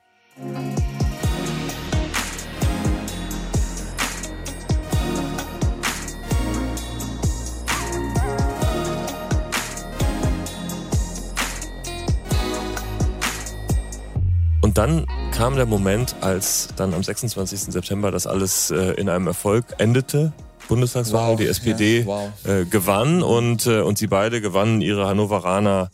[14.78, 17.74] Und dann kam der Moment, als dann am 26.
[17.74, 20.34] September das alles äh, in einem Erfolg endete.
[20.68, 22.30] Bundestagswahl, wow, die SPD ja, wow.
[22.46, 25.90] äh, gewann und, äh, und sie beide gewannen ihre Hannoveraner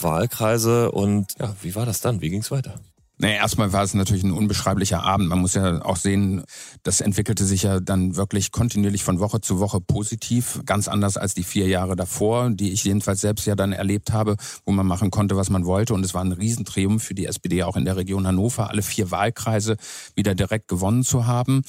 [0.00, 0.92] Wahlkreise.
[0.92, 2.20] Und ja, wie war das dann?
[2.20, 2.74] Wie ging es weiter?
[3.18, 5.30] Naja, erstmal war es natürlich ein unbeschreiblicher Abend.
[5.30, 6.44] Man muss ja auch sehen,
[6.82, 10.60] das entwickelte sich ja dann wirklich kontinuierlich von Woche zu Woche positiv.
[10.66, 14.36] Ganz anders als die vier Jahre davor, die ich jedenfalls selbst ja dann erlebt habe,
[14.66, 15.94] wo man machen konnte, was man wollte.
[15.94, 19.10] Und es war ein Riesentriumph für die SPD auch in der Region Hannover, alle vier
[19.10, 19.78] Wahlkreise
[20.14, 21.62] wieder direkt gewonnen zu haben.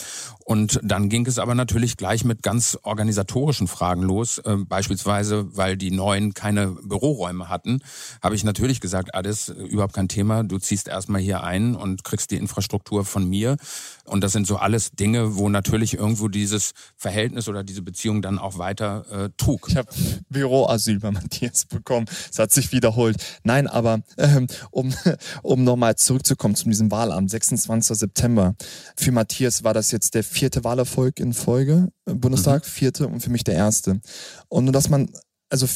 [0.44, 4.40] Und dann ging es aber natürlich gleich mit ganz organisatorischen Fragen los.
[4.40, 7.80] Äh, beispielsweise, weil die Neuen keine Büroräume hatten,
[8.22, 10.44] habe ich natürlich gesagt, alles überhaupt kein Thema.
[10.44, 13.58] Du ziehst erstmal hier ein und kriegst die Infrastruktur von mir.
[14.06, 18.40] Und das sind so alles Dinge, wo natürlich irgendwo dieses Verhältnis oder diese Beziehung dann
[18.40, 19.68] auch weiter äh, trug.
[19.70, 19.90] Ich habe
[20.30, 22.08] Büroasyl bei Matthias bekommen.
[22.32, 23.18] Es hat sich wiederholt.
[23.44, 24.94] Nein, aber ähm, um,
[25.42, 27.98] um nochmal zurückzukommen zu diesem Wahlamt, 26.
[27.98, 28.56] September.
[28.96, 32.70] Für Matthias war das jetzt der vierte Wahlerfolg in Folge, äh, Bundestag, mhm.
[32.70, 34.00] vierte und für mich der erste.
[34.48, 35.10] Und nur, dass man,
[35.50, 35.68] also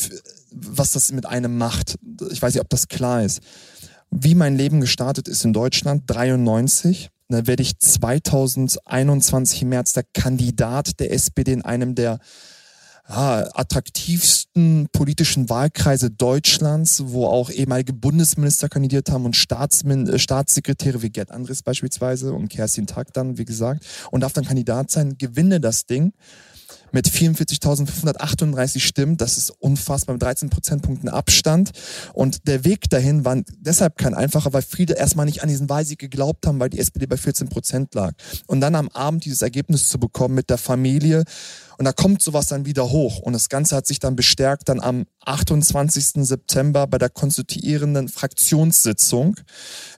[0.52, 1.98] was das mit einem macht,
[2.30, 3.42] ich weiß nicht, ob das klar ist
[4.12, 7.10] wie mein Leben gestartet ist in Deutschland, 93.
[7.30, 12.20] Da werde ich 2021 im März der Kandidat der SPD in einem der
[13.10, 21.02] ja, attraktivsten politischen Wahlkreise Deutschlands, wo auch ehemalige Bundesminister kandidiert haben und Staatsmin äh, Staatssekretäre
[21.02, 25.18] wie Gerd Andres beispielsweise und Kerstin Tag dann, wie gesagt, und darf dann Kandidat sein,
[25.18, 26.14] gewinne das Ding
[26.94, 29.18] mit 44.538 Stimmen.
[29.18, 31.72] Das ist unfassbar mit 13 Prozentpunkten Abstand.
[32.14, 36.00] Und der Weg dahin war deshalb kein einfacher, weil viele erstmal nicht an diesen Wahlsieg
[36.00, 38.14] geglaubt haben, weil die SPD bei 14 Prozent lag.
[38.48, 41.24] Und dann am Abend dieses Ergebnis zu bekommen mit der Familie.
[41.78, 43.20] Und da kommt sowas dann wieder hoch.
[43.20, 46.26] Und das Ganze hat sich dann bestärkt dann am 28.
[46.26, 49.38] September bei der konstituierenden Fraktionssitzung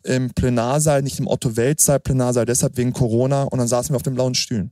[0.04, 3.44] im Plenarsaal, nicht im Otto-Welt-Saal, Plenarsaal deshalb wegen Corona.
[3.44, 4.72] Und dann saßen wir auf den blauen Stühlen.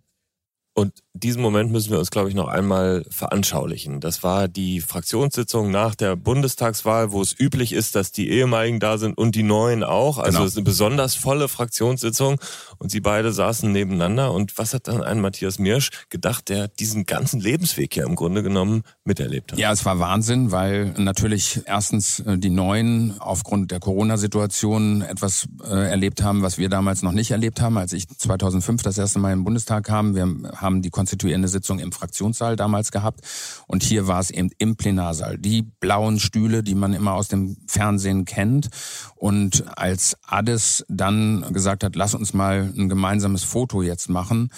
[0.74, 4.00] Und diesen Moment müssen wir uns, glaube ich, noch einmal veranschaulichen.
[4.00, 8.98] Das war die Fraktionssitzung nach der Bundestagswahl, wo es üblich ist, dass die ehemaligen da
[8.98, 10.18] sind und die neuen auch.
[10.18, 10.44] Also genau.
[10.46, 12.40] es ist eine besonders volle Fraktionssitzung
[12.78, 14.32] und sie beide saßen nebeneinander.
[14.32, 18.42] Und was hat dann ein Matthias Mirsch gedacht, der diesen ganzen Lebensweg ja im Grunde
[18.42, 19.60] genommen miterlebt hat?
[19.60, 25.90] Ja, es war Wahnsinn, weil natürlich erstens äh, die Neuen aufgrund der Corona-Situation etwas äh,
[25.90, 27.78] erlebt haben, was wir damals noch nicht erlebt haben.
[27.78, 30.28] Als ich 2005 das erste Mal im Bundestag kam, wir
[30.62, 33.21] haben die konstituierende Sitzung im Fraktionssaal damals gehabt
[33.67, 35.38] und hier war es eben im Plenarsaal.
[35.38, 38.69] Die blauen Stühle, die man immer aus dem Fernsehen kennt.
[39.15, 44.50] Und als Ades dann gesagt hat, lass uns mal ein gemeinsames Foto jetzt machen,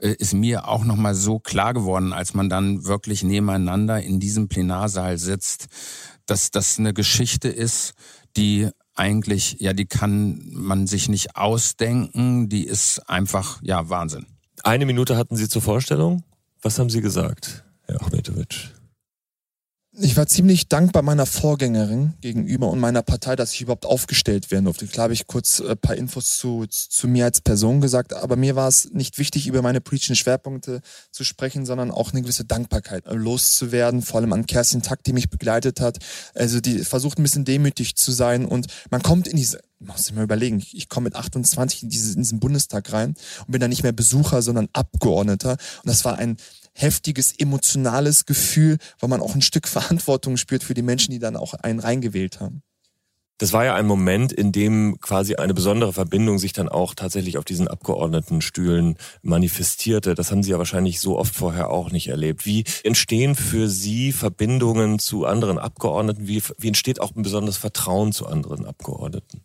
[0.00, 4.48] äh, ist mir auch nochmal so klar geworden, als man dann wirklich nebeneinander in diesem
[4.48, 5.66] Plenarsaal sitzt,
[6.26, 7.94] dass das eine Geschichte ist,
[8.36, 14.26] die eigentlich, ja, die kann man sich nicht ausdenken, die ist einfach, ja, Wahnsinn.
[14.62, 16.22] Eine Minute hatten Sie zur Vorstellung.
[16.62, 18.70] Was haben Sie gesagt, Herr Achmetovic?
[20.02, 24.64] Ich war ziemlich dankbar meiner Vorgängerin gegenüber und meiner Partei, dass ich überhaupt aufgestellt werden
[24.64, 24.86] durfte.
[24.86, 28.36] Klar habe ich kurz ein äh, paar Infos zu, zu mir als Person gesagt, aber
[28.36, 30.80] mir war es nicht wichtig, über meine politischen Schwerpunkte
[31.12, 35.28] zu sprechen, sondern auch eine gewisse Dankbarkeit loszuwerden, vor allem an Kerstin Tack, die mich
[35.28, 35.98] begleitet hat.
[36.34, 40.14] Also die versucht ein bisschen demütig zu sein und man kommt in diese, muss ich
[40.14, 43.14] mal überlegen, ich komme mit 28 in, diese, in diesen Bundestag rein
[43.46, 45.52] und bin dann nicht mehr Besucher, sondern Abgeordneter.
[45.52, 46.36] Und das war ein
[46.72, 51.36] heftiges, emotionales Gefühl, weil man auch ein Stück Verantwortung spürt für die Menschen, die dann
[51.36, 52.62] auch einen reingewählt haben.
[53.40, 57.38] Das war ja ein Moment, in dem quasi eine besondere Verbindung sich dann auch tatsächlich
[57.38, 60.14] auf diesen Abgeordnetenstühlen manifestierte.
[60.14, 62.44] Das haben Sie ja wahrscheinlich so oft vorher auch nicht erlebt.
[62.44, 66.28] Wie entstehen für Sie Verbindungen zu anderen Abgeordneten?
[66.28, 69.40] Wie, wie entsteht auch ein besonderes Vertrauen zu anderen Abgeordneten?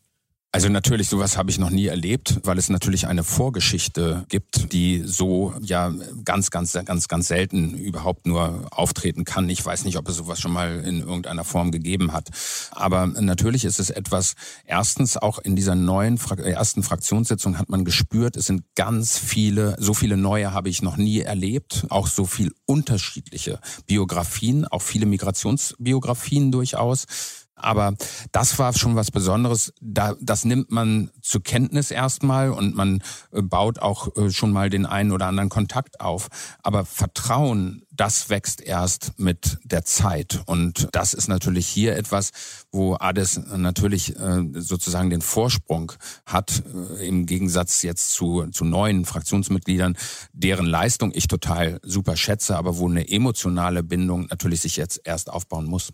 [0.56, 5.04] Also natürlich, sowas habe ich noch nie erlebt, weil es natürlich eine Vorgeschichte gibt, die
[5.06, 9.50] so ja ganz, ganz, ganz, ganz selten überhaupt nur auftreten kann.
[9.50, 12.30] Ich weiß nicht, ob es sowas schon mal in irgendeiner Form gegeben hat.
[12.72, 18.38] Aber natürlich ist es etwas, erstens auch in dieser neuen ersten Fraktionssitzung hat man gespürt,
[18.38, 22.54] es sind ganz viele, so viele neue habe ich noch nie erlebt, auch so viel
[22.66, 27.08] unterschiedliche Biografien, auch viele Migrationsbiografien durchaus.
[27.56, 27.96] Aber
[28.32, 29.74] das war schon was Besonderes.
[29.82, 34.70] Da, das nimmt man zur Kenntnis erstmal und man äh, baut auch äh, schon mal
[34.70, 36.28] den einen oder anderen Kontakt auf.
[36.64, 40.42] Aber Vertrauen, das wächst erst mit der Zeit.
[40.46, 42.32] Und das ist natürlich hier etwas,
[42.72, 45.94] wo Ades natürlich äh, sozusagen den Vorsprung
[46.26, 46.64] hat,
[47.02, 49.98] im Gegensatz jetzt zu, zu neuen Fraktionsmitgliedern,
[50.34, 55.30] deren Leistung ich total super schätze, aber wo eine emotionale Bindung natürlich sich jetzt erst
[55.30, 55.94] aufbauen muss.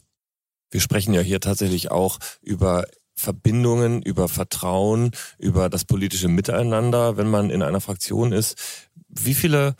[0.72, 7.30] Wir sprechen ja hier tatsächlich auch über Verbindungen, über Vertrauen, über das politische Miteinander, wenn
[7.30, 8.56] man in einer Fraktion ist.
[9.08, 9.76] Wie viele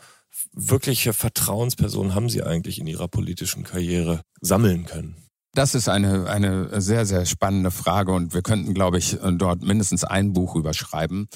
[0.52, 5.16] wirkliche Vertrauenspersonen haben Sie eigentlich in Ihrer politischen Karriere sammeln können?
[5.54, 10.02] Das ist eine, eine sehr, sehr spannende Frage und wir könnten, glaube ich, dort mindestens
[10.02, 11.28] ein Buch überschreiben.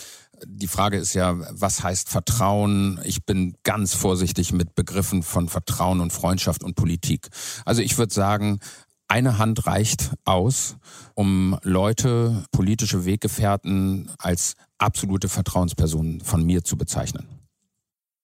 [0.46, 2.98] Die Frage ist ja, was heißt Vertrauen?
[3.04, 7.28] Ich bin ganz vorsichtig mit Begriffen von Vertrauen und Freundschaft und Politik.
[7.66, 8.58] Also ich würde sagen,
[9.08, 10.76] eine Hand reicht aus,
[11.14, 17.28] um Leute, politische Weggefährten als absolute Vertrauenspersonen von mir zu bezeichnen.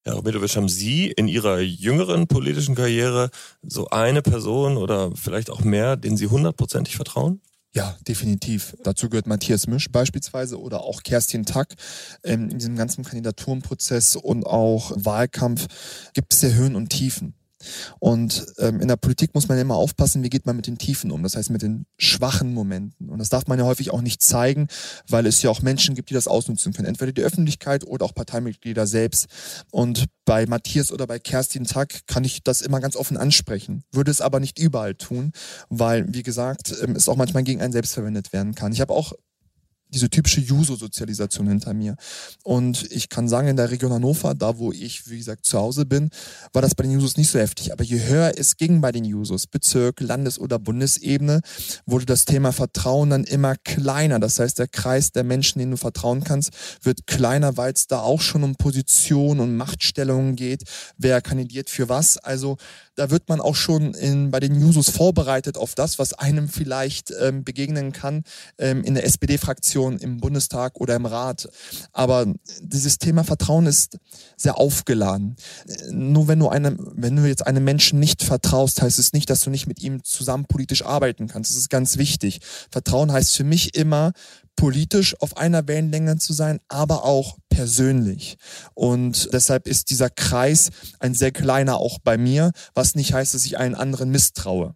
[0.05, 3.29] Herr Robedovic, haben Sie in Ihrer jüngeren politischen Karriere
[3.61, 7.41] so eine Person oder vielleicht auch mehr, denen Sie hundertprozentig vertrauen?
[7.75, 8.75] Ja, definitiv.
[8.83, 11.73] Dazu gehört Matthias Misch beispielsweise oder auch Kerstin Tack.
[12.23, 15.67] Ähm, in diesem ganzen Kandidaturenprozess und auch Wahlkampf
[16.13, 17.33] gibt es ja Höhen und Tiefen.
[17.99, 21.11] Und ähm, in der Politik muss man immer aufpassen, wie geht man mit den Tiefen
[21.11, 23.09] um, das heißt mit den schwachen Momenten.
[23.09, 24.67] Und das darf man ja häufig auch nicht zeigen,
[25.07, 26.87] weil es ja auch Menschen gibt, die das ausnutzen können.
[26.87, 29.27] Entweder die Öffentlichkeit oder auch Parteimitglieder selbst.
[29.71, 34.11] Und bei Matthias oder bei Kerstin Tack kann ich das immer ganz offen ansprechen, würde
[34.11, 35.31] es aber nicht überall tun,
[35.69, 38.71] weil, wie gesagt, ähm, es auch manchmal gegen einen selbst verwendet werden kann.
[38.71, 39.13] Ich habe auch
[39.93, 41.95] diese typische Juso-Sozialisation hinter mir.
[42.43, 45.85] Und ich kann sagen, in der Region Hannover, da wo ich, wie gesagt, zu Hause
[45.85, 46.09] bin,
[46.51, 47.71] war das bei den Jusos nicht so heftig.
[47.71, 51.41] Aber je höher es ging bei den Jusos, Bezirk, Landes- oder Bundesebene,
[51.85, 54.19] wurde das Thema Vertrauen dann immer kleiner.
[54.19, 56.51] Das heißt, der Kreis der Menschen, denen du vertrauen kannst,
[56.81, 60.63] wird kleiner, weil es da auch schon um Position und Machtstellungen geht.
[60.97, 62.17] Wer kandidiert für was?
[62.17, 62.57] Also
[62.95, 67.11] da wird man auch schon in, bei den Jusos vorbereitet auf das, was einem vielleicht
[67.19, 68.23] ähm, begegnen kann
[68.57, 71.49] ähm, in der SPD-Fraktion, im Bundestag oder im Rat.
[71.91, 72.25] Aber
[72.61, 73.97] dieses Thema Vertrauen ist
[74.37, 75.35] sehr aufgeladen.
[75.91, 79.41] Nur wenn du einem, wenn du jetzt einem Menschen nicht vertraust, heißt es nicht, dass
[79.41, 81.51] du nicht mit ihm zusammen politisch arbeiten kannst.
[81.51, 82.39] Das ist ganz wichtig.
[82.71, 84.13] Vertrauen heißt für mich immer,
[84.55, 88.37] politisch auf einer Wellenlänge zu sein, aber auch persönlich.
[88.73, 90.69] Und deshalb ist dieser Kreis
[90.99, 94.75] ein sehr kleiner auch bei mir, was nicht heißt, dass ich einen anderen misstraue.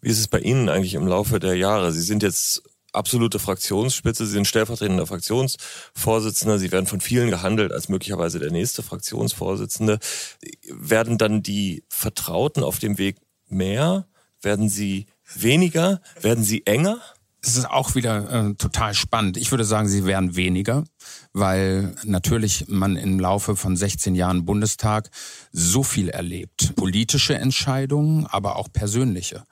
[0.00, 1.92] Wie ist es bei Ihnen eigentlich im Laufe der Jahre?
[1.92, 7.88] Sie sind jetzt absolute Fraktionsspitze, Sie sind stellvertretender Fraktionsvorsitzender, Sie werden von vielen gehandelt als
[7.88, 9.98] möglicherweise der nächste Fraktionsvorsitzende.
[10.68, 13.16] Werden dann die Vertrauten auf dem Weg
[13.48, 14.06] mehr?
[14.42, 16.00] Werden sie weniger?
[16.20, 16.98] Werden sie enger?
[17.42, 19.36] Das ist auch wieder äh, total spannend.
[19.36, 20.84] Ich würde sagen, sie werden weniger.
[21.32, 25.10] Weil natürlich man im Laufe von 16 Jahren Bundestag
[25.52, 26.74] so viel erlebt.
[26.76, 29.44] Politische Entscheidungen, aber auch persönliche.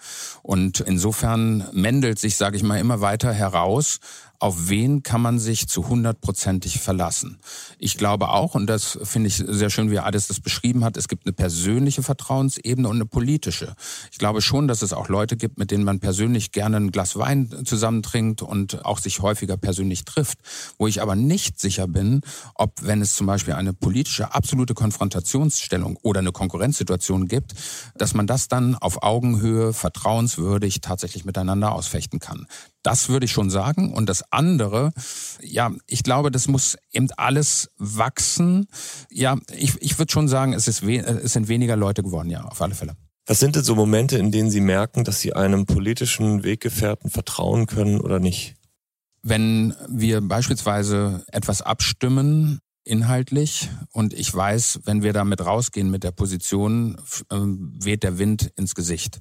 [0.42, 4.00] Und insofern mändelt sich, sage ich mal, immer weiter heraus,
[4.40, 7.38] auf wen kann man sich zu hundertprozentig verlassen?
[7.78, 11.08] Ich glaube auch, und das finde ich sehr schön, wie Ades das beschrieben hat, es
[11.08, 13.74] gibt eine persönliche Vertrauensebene und eine politische.
[14.12, 17.16] Ich glaube schon, dass es auch Leute gibt, mit denen man persönlich gerne ein Glas
[17.16, 20.38] Wein zusammentrinkt und auch sich häufiger persönlich trifft.
[20.78, 22.20] Wo ich aber nicht sicher bin,
[22.54, 27.54] ob, wenn es zum Beispiel eine politische absolute Konfrontationsstellung oder eine Konkurrenzsituation gibt,
[27.96, 32.46] dass man das dann auf Augenhöhe vertrauenswürdig tatsächlich miteinander ausfechten kann.
[32.82, 33.92] Das würde ich schon sagen.
[33.92, 34.92] Und das andere,
[35.42, 38.66] ja, ich glaube, das muss eben alles wachsen.
[39.10, 42.62] Ja, ich, ich würde schon sagen, es, ist es sind weniger Leute geworden, ja, auf
[42.62, 42.96] alle Fälle.
[43.26, 47.66] Was sind denn so Momente, in denen Sie merken, dass Sie einem politischen Weggefährten vertrauen
[47.66, 48.54] können oder nicht?
[49.22, 56.10] Wenn wir beispielsweise etwas abstimmen, inhaltlich, und ich weiß, wenn wir damit rausgehen mit der
[56.10, 56.96] Position,
[57.30, 59.20] äh, weht der Wind ins Gesicht.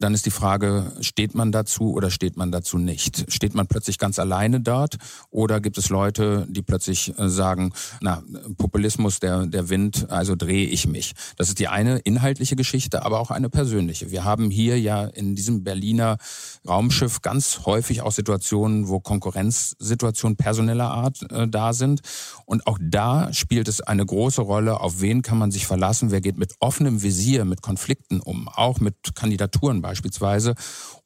[0.00, 3.32] Dann ist die Frage, steht man dazu oder steht man dazu nicht?
[3.32, 4.96] Steht man plötzlich ganz alleine dort
[5.30, 8.22] oder gibt es Leute, die plötzlich äh, sagen, na,
[8.56, 11.14] Populismus, der, der Wind, also drehe ich mich.
[11.36, 14.10] Das ist die eine inhaltliche Geschichte, aber auch eine persönliche.
[14.10, 16.18] Wir haben hier ja in diesem Berliner
[16.66, 22.00] Raumschiff ganz häufig auch Situationen, wo Konkurrenzsituationen personeller Art äh, da sind.
[22.46, 26.20] Und auch da spielt es eine große Rolle, auf wen kann man sich verlassen, wer
[26.20, 30.54] geht mit offenem Visier mit Konflikten um, auch mit Kandidaturen beispielsweise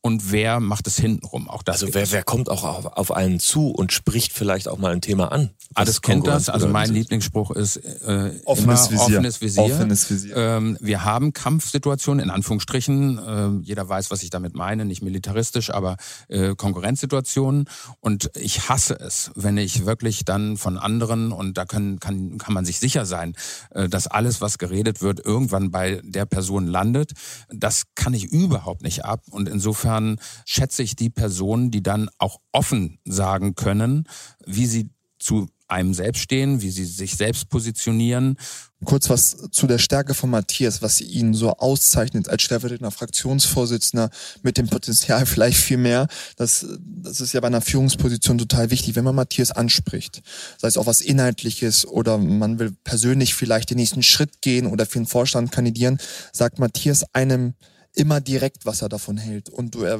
[0.05, 1.49] und wer macht es hintenrum.
[1.49, 4.79] Auch das also wer, wer kommt auch auf, auf einen zu und spricht vielleicht auch
[4.79, 5.51] mal ein Thema an?
[5.75, 6.49] Alles kennt das.
[6.49, 9.19] Also mein Lieblingsspruch ist äh, offenes, Visier.
[9.19, 9.63] offenes Visier.
[9.63, 10.37] Offenes Visier.
[10.37, 13.19] Ähm, wir haben Kampfsituationen in Anführungsstrichen.
[13.19, 14.85] Äh, jeder weiß, was ich damit meine.
[14.85, 15.97] Nicht militaristisch, aber
[16.29, 17.67] äh, Konkurrenzsituationen.
[18.01, 22.55] Und ich hasse es, wenn ich wirklich dann von anderen und da können, kann kann
[22.55, 23.35] man sich sicher sein,
[23.71, 27.13] äh, dass alles, was geredet wird, irgendwann bei der Person landet.
[27.51, 29.23] Das kann ich überhaupt nicht ab.
[29.31, 34.09] Und insofern insofern schätze ich die Personen, die dann auch offen sagen können,
[34.47, 38.37] wie sie zu einem selbst stehen, wie sie sich selbst positionieren.
[38.85, 44.11] Kurz was zu der Stärke von Matthias, was ihn so auszeichnet als stellvertretender Fraktionsvorsitzender
[44.43, 46.09] mit dem Potenzial vielleicht viel mehr.
[46.37, 50.21] Das, das ist ja bei einer Führungsposition total wichtig, wenn man Matthias anspricht.
[50.59, 54.85] Sei es auch was Inhaltliches oder man will persönlich vielleicht den nächsten Schritt gehen oder
[54.85, 55.99] für den Vorstand kandidieren,
[56.33, 57.55] sagt Matthias einem
[57.95, 59.49] immer direkt, was er davon hält.
[59.49, 59.99] Und du äh,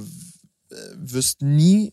[0.95, 1.93] wirst nie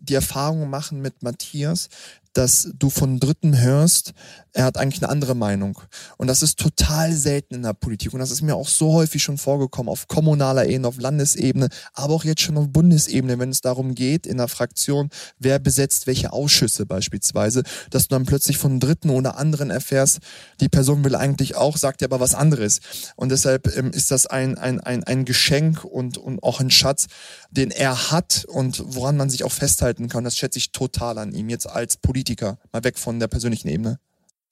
[0.00, 1.88] die Erfahrung machen mit Matthias,
[2.32, 4.12] dass du von Dritten hörst,
[4.56, 5.78] er hat eigentlich eine andere Meinung.
[6.16, 8.14] Und das ist total selten in der Politik.
[8.14, 12.14] Und das ist mir auch so häufig schon vorgekommen, auf kommunaler Ebene, auf Landesebene, aber
[12.14, 16.32] auch jetzt schon auf Bundesebene, wenn es darum geht, in der Fraktion, wer besetzt welche
[16.32, 20.20] Ausschüsse beispielsweise, dass du dann plötzlich von Dritten oder anderen erfährst,
[20.58, 22.80] die Person will eigentlich auch, sagt ja aber was anderes.
[23.14, 27.08] Und deshalb ähm, ist das ein, ein, ein, ein Geschenk und, und auch ein Schatz,
[27.50, 30.24] den er hat und woran man sich auch festhalten kann.
[30.24, 33.98] Das schätze ich total an ihm jetzt als Politiker, mal weg von der persönlichen Ebene.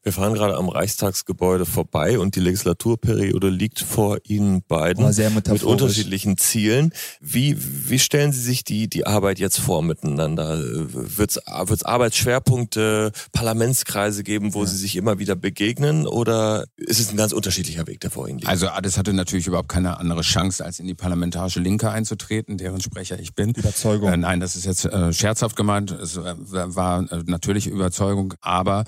[0.04, 5.64] Wir fahren gerade am Reichstagsgebäude vorbei und die Legislaturperiode liegt vor Ihnen beiden oh, mit
[5.64, 6.92] unterschiedlichen Zielen.
[7.22, 10.58] Wie, wie stellen Sie sich die, die Arbeit jetzt vor miteinander?
[10.58, 14.66] Wird es Arbeitsschwerpunkte, Parlamentskreise geben, wo ja.
[14.68, 18.40] Sie sich immer wieder begegnen oder ist es ein ganz unterschiedlicher Weg, der vor Ihnen
[18.40, 18.50] liegt?
[18.50, 22.82] Also Ades hatte natürlich überhaupt keine andere Chance, als in die parlamentarische Linke einzutreten, deren
[22.82, 23.52] Sprecher ich bin.
[23.52, 24.12] Überzeugung.
[24.12, 25.92] Äh, nein, das ist jetzt äh, scherzhaft gemeint.
[25.92, 28.84] Es äh, war äh, natürlich Überzeugung, aber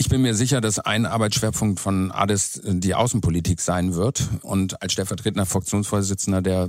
[0.00, 4.28] ich bin mir sicher, dass ein Arbeitsschwerpunkt von ADES die Außenpolitik sein wird.
[4.42, 6.68] Und als stellvertretender Fraktionsvorsitzender, der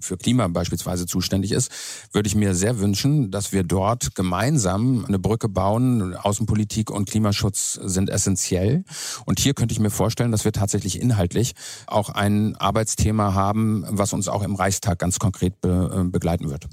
[0.00, 1.70] für Klima beispielsweise zuständig ist,
[2.12, 6.16] würde ich mir sehr wünschen, dass wir dort gemeinsam eine Brücke bauen.
[6.16, 8.84] Außenpolitik und Klimaschutz sind essentiell.
[9.24, 11.54] Und hier könnte ich mir vorstellen, dass wir tatsächlich inhaltlich
[11.86, 16.66] auch ein Arbeitsthema haben, was uns auch im Reichstag ganz konkret be äh, begleiten wird.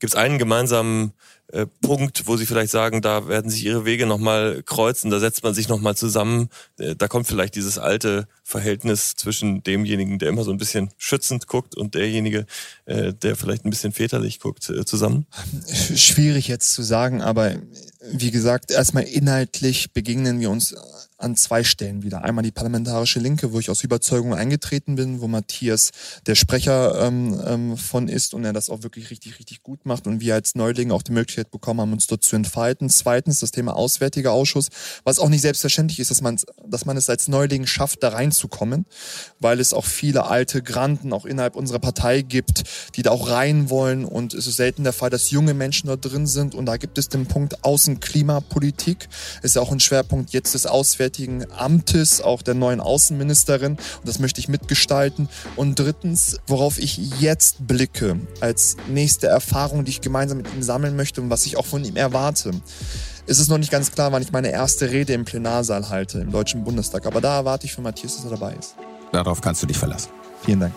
[0.00, 1.12] Gibt es einen gemeinsamen
[1.52, 5.42] äh, Punkt, wo Sie vielleicht sagen, da werden sich Ihre Wege nochmal kreuzen, da setzt
[5.42, 10.44] man sich nochmal zusammen, äh, da kommt vielleicht dieses alte Verhältnis zwischen demjenigen, der immer
[10.44, 12.46] so ein bisschen schützend guckt und derjenige,
[12.84, 15.26] äh, der vielleicht ein bisschen väterlich guckt, zusammen?
[15.94, 17.56] Schwierig jetzt zu sagen, aber
[18.12, 20.74] wie gesagt, erstmal inhaltlich begegnen wir uns
[21.20, 22.24] an zwei Stellen wieder.
[22.24, 25.90] Einmal die parlamentarische Linke, wo ich aus Überzeugung eingetreten bin, wo Matthias
[26.26, 30.06] der Sprecher ähm, ähm, von ist und er das auch wirklich richtig, richtig gut macht
[30.06, 32.88] und wir als Neuling auch die Möglichkeit Möglichkeit bekommen haben, uns dort zu entfalten.
[32.88, 34.68] Zweitens das Thema Auswärtiger Ausschuss,
[35.04, 38.86] was auch nicht selbstverständlich ist, dass man, dass man es als Neuling schafft, da reinzukommen,
[39.40, 42.64] weil es auch viele alte Granten auch innerhalb unserer Partei gibt,
[42.96, 46.04] die da auch rein wollen und es ist selten der Fall, dass junge Menschen dort
[46.04, 49.08] drin sind und da gibt es den Punkt Außenklimapolitik,
[49.42, 54.18] ist ja auch ein Schwerpunkt jetzt des Auswärtigen Amtes, auch der neuen Außenministerin und das
[54.18, 55.28] möchte ich mitgestalten.
[55.56, 60.96] Und drittens, worauf ich jetzt blicke, als nächste Erfahrung, die ich gemeinsam mit ihm sammeln
[60.96, 62.50] möchte was ich auch von ihm erwarte,
[63.26, 66.32] ist es noch nicht ganz klar, wann ich meine erste Rede im Plenarsaal halte, im
[66.32, 67.06] Deutschen Bundestag.
[67.06, 68.74] Aber da erwarte ich von Matthias, dass er dabei ist.
[69.12, 70.10] Darauf kannst du dich verlassen.
[70.42, 70.74] Vielen Dank.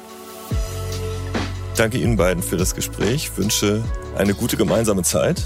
[1.76, 3.32] Danke Ihnen beiden für das Gespräch.
[3.32, 3.84] Ich wünsche
[4.16, 5.42] eine gute gemeinsame Zeit,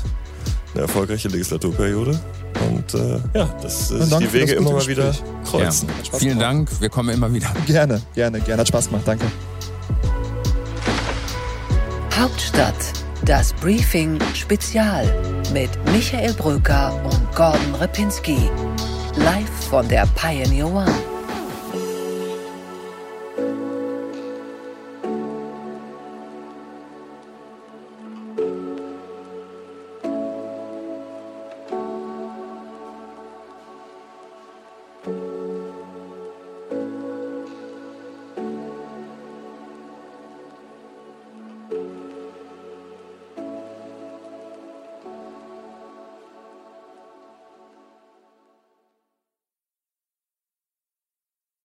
[0.74, 2.20] eine erfolgreiche Legislaturperiode
[2.68, 5.14] und äh, ja, dass äh, sich die Wege immer mal wieder
[5.45, 5.88] kreuzen.
[6.12, 6.20] Ja.
[6.20, 7.47] Vielen Dank, wir kommen immer wieder.
[7.66, 8.62] Gerne, gerne, gerne.
[8.62, 9.03] Hat Spaß gemacht.
[9.05, 9.26] Danke.
[12.14, 12.76] Hauptstadt,
[13.26, 15.05] das Briefing Spezial
[15.53, 18.49] mit Michael Bröker und Gordon Repinski.
[19.15, 21.07] Live von der Pioneer One.